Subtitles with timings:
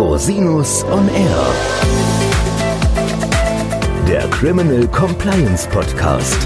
[0.00, 1.54] Rosinus on Air.
[4.08, 6.38] Der Criminal Compliance Podcast.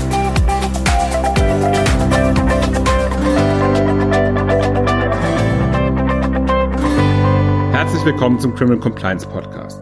[7.71, 9.81] Herzlich willkommen zum Criminal Compliance Podcast.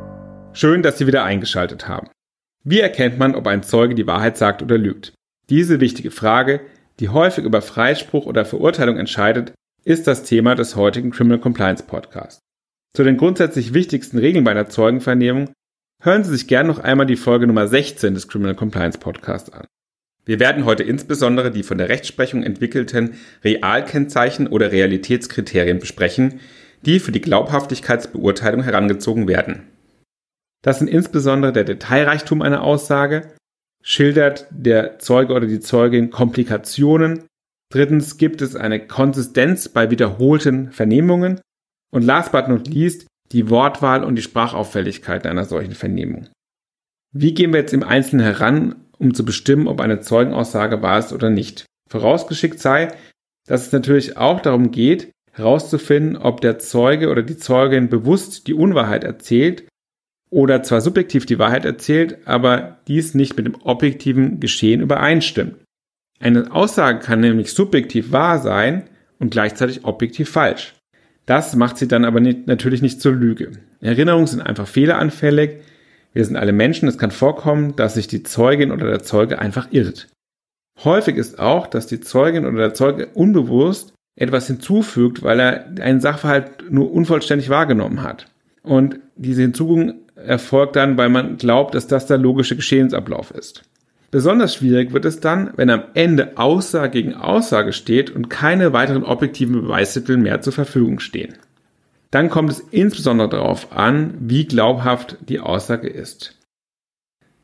[0.52, 2.08] Schön, dass Sie wieder eingeschaltet haben.
[2.64, 5.14] Wie erkennt man, ob ein Zeuge die Wahrheit sagt oder lügt?
[5.48, 6.60] Diese wichtige Frage,
[7.00, 12.42] die häufig über Freispruch oder Verurteilung entscheidet, ist das Thema des heutigen Criminal Compliance Podcasts.
[12.94, 15.50] Zu den grundsätzlich wichtigsten Regeln bei einer Zeugenvernehmung
[16.02, 19.66] hören Sie sich gern noch einmal die Folge Nummer 16 des Criminal Compliance Podcasts an.
[20.26, 26.40] Wir werden heute insbesondere die von der Rechtsprechung entwickelten Realkennzeichen oder Realitätskriterien besprechen,
[26.84, 29.68] die für die Glaubhaftigkeitsbeurteilung herangezogen werden.
[30.60, 33.32] Das sind insbesondere der Detailreichtum einer Aussage,
[33.82, 37.24] schildert der Zeuge oder die Zeugin Komplikationen,
[37.72, 41.40] drittens gibt es eine Konsistenz bei wiederholten Vernehmungen
[41.92, 46.28] und last but not least die Wortwahl und die Sprachauffälligkeit einer solchen Vernehmung.
[47.14, 51.12] Wie gehen wir jetzt im Einzelnen heran, um zu bestimmen, ob eine Zeugenaussage wahr ist
[51.12, 51.66] oder nicht?
[51.88, 52.88] Vorausgeschickt sei,
[53.46, 58.54] dass es natürlich auch darum geht, herauszufinden, ob der Zeuge oder die Zeugin bewusst die
[58.54, 59.64] Unwahrheit erzählt
[60.30, 65.56] oder zwar subjektiv die Wahrheit erzählt, aber dies nicht mit dem objektiven Geschehen übereinstimmt.
[66.20, 70.74] Eine Aussage kann nämlich subjektiv wahr sein und gleichzeitig objektiv falsch.
[71.26, 73.52] Das macht sie dann aber nicht, natürlich nicht zur Lüge.
[73.80, 75.58] Erinnerungen sind einfach fehleranfällig.
[76.12, 76.88] Wir sind alle Menschen.
[76.88, 80.08] Es kann vorkommen, dass sich die Zeugin oder der Zeuge einfach irrt.
[80.84, 86.00] Häufig ist auch, dass die Zeugin oder der Zeuge unbewusst etwas hinzufügt, weil er einen
[86.00, 88.26] Sachverhalt nur unvollständig wahrgenommen hat.
[88.62, 93.62] Und diese Hinzufügung erfolgt dann, weil man glaubt, dass das der logische Geschehensablauf ist.
[94.12, 99.04] Besonders schwierig wird es dann, wenn am Ende Aussage gegen Aussage steht und keine weiteren
[99.04, 101.34] objektiven Beweismittel mehr zur Verfügung stehen.
[102.10, 106.38] Dann kommt es insbesondere darauf an, wie glaubhaft die Aussage ist.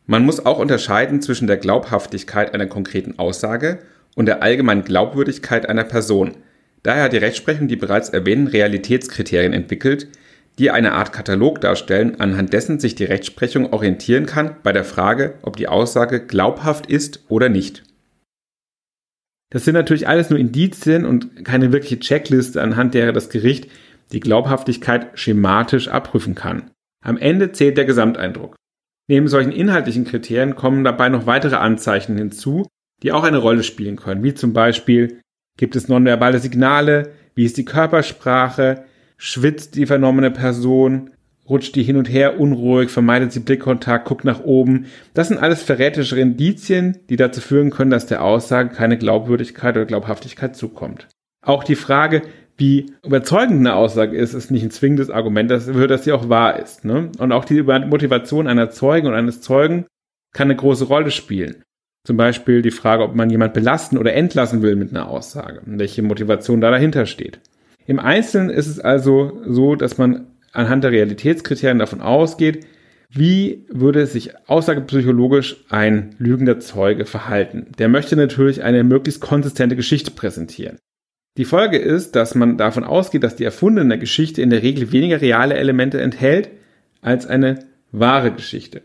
[0.05, 3.79] Man muss auch unterscheiden zwischen der Glaubhaftigkeit einer konkreten Aussage
[4.15, 6.37] und der allgemeinen Glaubwürdigkeit einer Person.
[6.83, 10.09] Daher hat die Rechtsprechung die bereits erwähnten Realitätskriterien entwickelt,
[10.59, 15.35] die eine Art Katalog darstellen, anhand dessen sich die Rechtsprechung orientieren kann bei der Frage,
[15.43, 17.85] ob die Aussage glaubhaft ist oder nicht.
[19.51, 23.69] Das sind natürlich alles nur Indizien und keine wirkliche Checkliste, anhand derer das Gericht
[24.13, 26.71] die Glaubhaftigkeit schematisch abprüfen kann.
[27.05, 28.57] Am Ende zählt der Gesamteindruck.
[29.09, 32.67] Neben solchen inhaltlichen Kriterien kommen dabei noch weitere Anzeichen hinzu,
[33.03, 35.21] die auch eine Rolle spielen können, wie zum Beispiel
[35.57, 38.85] gibt es nonverbale Signale, wie ist die Körpersprache,
[39.19, 41.11] schwitzt die vernommene Person,
[41.49, 44.87] rutscht die hin und her unruhig, vermeidet sie Blickkontakt, guckt nach oben.
[45.15, 49.87] Das sind alles verräterische Indizien, die dazu führen können, dass der Aussage keine Glaubwürdigkeit oder
[49.87, 51.09] Glaubhaftigkeit zukommt.
[51.45, 52.23] Auch die Frage,
[52.57, 56.59] wie überzeugend eine Aussage ist, ist nicht ein zwingendes Argument dafür, dass sie auch wahr
[56.59, 56.85] ist.
[56.85, 57.11] Ne?
[57.19, 59.87] Und auch die Motivation einer Zeugen und eines Zeugen
[60.35, 61.63] kann eine große Rolle spielen.
[62.05, 65.79] Zum Beispiel die Frage, ob man jemand belasten oder entlassen will mit einer Aussage und
[65.79, 67.41] welche Motivation da dahinter steht.
[67.89, 72.67] Im Einzelnen ist es also so, dass man anhand der Realitätskriterien davon ausgeht,
[73.09, 77.69] wie würde sich aussagepsychologisch ein lügender Zeuge verhalten?
[77.79, 80.77] Der möchte natürlich eine möglichst konsistente Geschichte präsentieren.
[81.39, 85.23] Die Folge ist, dass man davon ausgeht, dass die erfundene Geschichte in der Regel weniger
[85.23, 86.51] reale Elemente enthält
[87.01, 87.61] als eine
[87.91, 88.83] wahre Geschichte.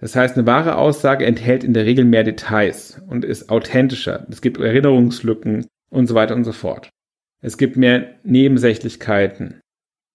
[0.00, 4.28] Das heißt, eine wahre Aussage enthält in der Regel mehr Details und ist authentischer.
[4.30, 6.88] Es gibt Erinnerungslücken und so weiter und so fort.
[7.40, 9.60] Es gibt mehr Nebensächlichkeiten.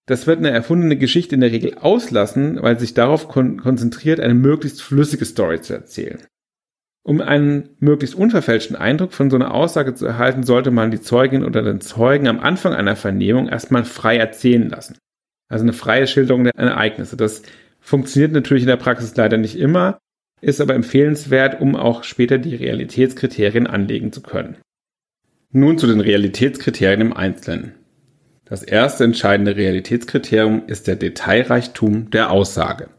[0.05, 4.33] Das wird eine erfundene Geschichte in der Regel auslassen, weil sich darauf kon konzentriert, eine
[4.33, 6.19] möglichst flüssige Story zu erzählen.
[7.05, 11.43] Um einen möglichst unverfälschten Eindruck von so einer Aussage zu erhalten, sollte man die Zeugin
[11.43, 14.97] oder den Zeugen am Anfang einer Vernehmung erstmal frei erzählen lassen.
[15.49, 17.17] Also eine freie Schilderung der Ereignisse.
[17.17, 17.43] Das
[17.79, 19.99] funktioniert natürlich in der Praxis leider nicht immer,
[20.41, 24.57] ist aber empfehlenswert, um auch später die Realitätskriterien anlegen zu können.
[25.55, 27.73] Nun zu den Realitätskriterien im Einzelnen.
[28.43, 32.89] Das erste entscheidende Realitätskriterium ist der Detailreichtum der Aussage.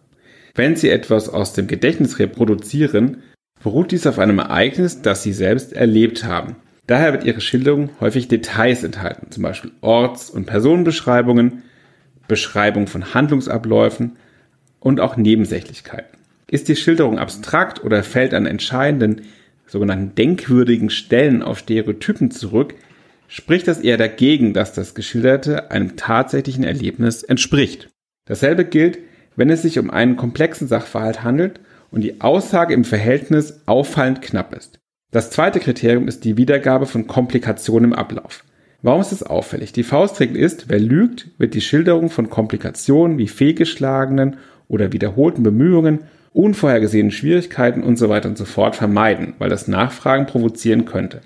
[0.55, 3.25] Wenn Sie etwas aus dem Gedächtnis reproduzieren,
[3.61, 6.55] beruht dies auf einem Ereignis, das Sie selbst erlebt haben.
[6.87, 11.65] Daher wird Ihre Schilderung häufig Details enthalten, zum Beispiel Orts- und Personenbeschreibungen,
[12.29, 14.13] Beschreibung von Handlungsabläufen
[14.79, 16.19] und auch Nebensächlichkeiten.
[16.49, 19.23] Ist die Schilderung abstrakt oder fällt an entscheidenden
[19.75, 22.75] sogenannten denkwürdigen Stellen auf Stereotypen zurück,
[23.27, 27.91] spricht das eher dagegen, dass das Geschilderte einem tatsächlichen Erlebnis entspricht.
[28.25, 28.99] Dasselbe gilt,
[29.35, 31.59] wenn es sich um einen komplexen Sachverhalt handelt
[31.91, 34.79] und die Aussage im Verhältnis auffallend knapp ist.
[35.11, 38.45] Das zweite Kriterium ist die Wiedergabe von Komplikationen im Ablauf.
[38.83, 39.73] Warum ist das auffällig?
[39.73, 44.37] Die Faustregel ist, wer lügt, wird die Schilderung von Komplikationen wie fehlgeschlagenen
[44.69, 46.01] oder wiederholten Bemühungen,
[46.35, 51.23] unvorhergesehenen Schwierigkeiten und so weiter und so fort vermeiden, weil das Nachfragen provozieren könnte.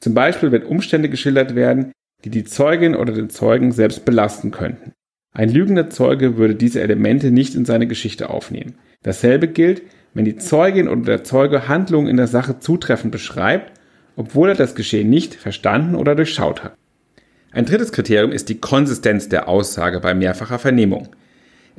[0.00, 1.92] Zum Beispiel, wenn Umstände geschildert werden,
[2.24, 4.92] die die Zeugin oder den Zeugen selbst belasten könnten.
[5.32, 8.74] Ein lügender Zeuge würde diese Elemente nicht in seine Geschichte aufnehmen.
[9.02, 9.82] Dasselbe gilt,
[10.12, 13.72] wenn die Zeugin oder der Zeuge Handlungen in der Sache zutreffend beschreibt,
[14.16, 16.74] obwohl er das Geschehen nicht verstanden oder durchschaut hat.
[17.52, 21.08] Ein drittes Kriterium ist die Konsistenz der Aussage bei mehrfacher Vernehmung.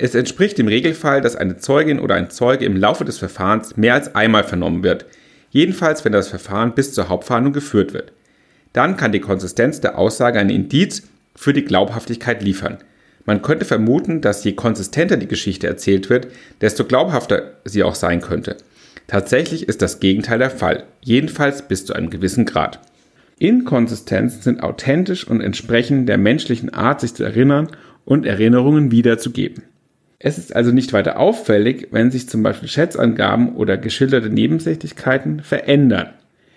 [0.02, 3.92] Es entspricht dem Regelfall, dass eine Zeugin oder ein Zeuge im Laufe des Verfahrens mehr
[3.92, 5.04] als einmal vernommen wird,
[5.50, 8.14] jedenfalls wenn das Verfahren bis zur Hauptverhandlung geführt wird.
[8.72, 11.02] Dann kann die Konsistenz der Aussage ein Indiz
[11.36, 12.78] für die Glaubhaftigkeit liefern.
[13.26, 16.28] Man könnte vermuten, dass je konsistenter die Geschichte erzählt wird,
[16.62, 18.56] desto glaubhafter sie auch sein könnte.
[19.06, 22.80] Tatsächlich ist das Gegenteil der Fall, jedenfalls bis zu einem gewissen Grad.
[23.38, 27.68] Inkonsistenzen sind authentisch und entsprechen der menschlichen Art, sich zu erinnern
[28.06, 29.64] und Erinnerungen wiederzugeben.
[30.22, 36.10] Es ist also nicht weiter auffällig, wenn sich zum Beispiel Schätzangaben oder geschilderte Nebensächlichkeiten verändern.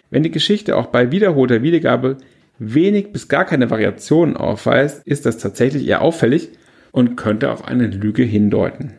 [0.09, 2.17] Wenn die Geschichte auch bei wiederholter Wiedergabe
[2.59, 6.49] wenig bis gar keine Variationen aufweist, ist das tatsächlich eher auffällig
[6.91, 8.95] und könnte auf eine Lüge hindeuten.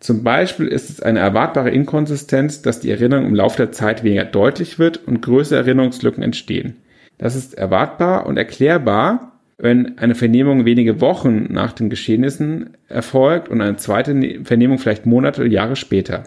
[0.00, 4.26] Zum Beispiel ist es eine erwartbare Inkonsistenz, dass die Erinnerung im Laufe der Zeit weniger
[4.26, 6.76] deutlich wird und größere Erinnerungslücken entstehen.
[7.16, 13.60] Das ist erwartbar und erklärbar, wenn eine Vernehmung wenige Wochen nach den Geschehnissen erfolgt und
[13.60, 16.24] eine zweite ne-, Vernehmung vielleicht Monate oder Jahre später.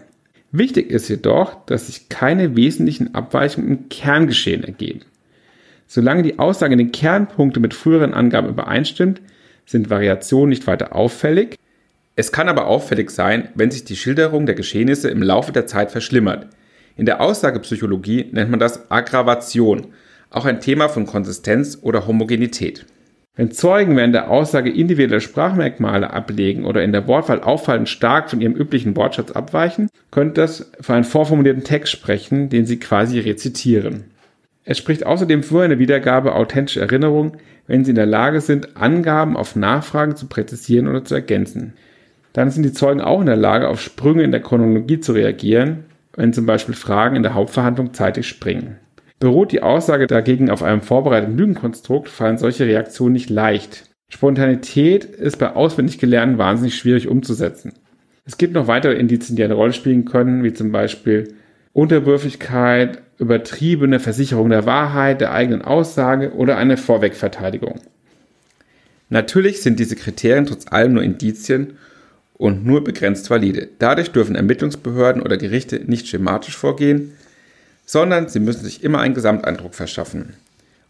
[0.51, 5.01] Wichtig ist jedoch, dass sich keine wesentlichen Abweichungen im Kerngeschehen ergeben.
[5.87, 9.21] Solange die Aussage in den Kernpunkten mit früheren Angaben übereinstimmt,
[9.65, 11.57] sind Variationen nicht weiter auffällig.
[12.15, 15.91] Es kann aber auffällig sein, wenn sich die Schilderung der Geschehnisse im Laufe der Zeit
[15.91, 16.47] verschlimmert.
[16.95, 19.87] In der Aussagepsychologie nennt man das Aggravation,
[20.29, 22.85] auch ein Thema von Konsistenz oder Homogenität.
[23.37, 28.41] Wenn Zeugen während der Aussage individuelle Sprachmerkmale ablegen oder in der Wortwahl auffallend stark von
[28.41, 34.05] ihrem üblichen Wortschatz abweichen, könnte das für einen vorformulierten Text sprechen, den sie quasi rezitieren.
[34.65, 37.33] Es spricht außerdem für eine Wiedergabe authentischer Erinnerung,
[37.67, 41.73] wenn sie in der Lage sind, Angaben auf Nachfragen zu präzisieren oder zu ergänzen.
[42.33, 45.85] Dann sind die Zeugen auch in der Lage, auf Sprünge in der Chronologie zu reagieren,
[46.15, 48.77] wenn zum Beispiel Fragen in der Hauptverhandlung zeitig springen.
[49.19, 53.85] Beruht die Aussage dagegen auf einem vorbereiteten Lügenkonstrukt, fallen solche Reaktionen nicht leicht.
[54.09, 57.73] Spontanität ist bei auswendig Gelernten wahnsinnig schwierig umzusetzen.
[58.25, 61.33] Es gibt noch weitere Indizien, die eine Rolle spielen können, wie zum Beispiel
[61.73, 67.81] Unterwürfigkeit, übertriebene Versicherung der Wahrheit, der eigenen Aussage oder eine Vorwegverteidigung.
[69.09, 71.77] Natürlich sind diese Kriterien trotz allem nur Indizien
[72.33, 73.69] und nur begrenzt valide.
[73.79, 77.13] Dadurch dürfen Ermittlungsbehörden oder Gerichte nicht schematisch vorgehen,
[77.87, 80.35] sondern sie müssen sich immer einen Gesamteindruck verschaffen,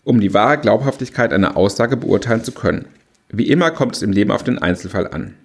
[0.04, 2.88] um die wahre Glaubhaftigkeit einer Aussage beurteilen zu können.
[3.30, 5.36] Wie immer kommt es im Leben auf den Einzelfall an.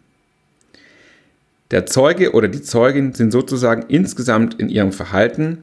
[1.71, 5.63] Der Zeuge oder die Zeugin sind sozusagen insgesamt in ihrem Verhalten,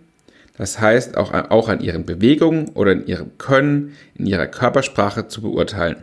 [0.57, 5.41] das heißt auch, auch an ihren Bewegungen oder in ihrem Können, in ihrer Körpersprache zu
[5.41, 5.97] beurteilen.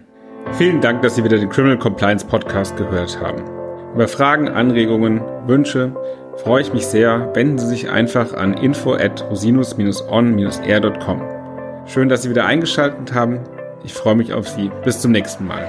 [0.53, 3.43] Vielen Dank, dass Sie wieder den Criminal Compliance Podcast gehört haben.
[3.95, 5.95] Über Fragen, Anregungen, Wünsche
[6.43, 7.35] freue ich mich sehr.
[7.35, 11.23] Wenden Sie sich einfach an info at rosinus-on-air.com.
[11.87, 13.41] Schön, dass Sie wieder eingeschaltet haben.
[13.85, 14.71] Ich freue mich auf Sie.
[14.85, 15.69] Bis zum nächsten Mal.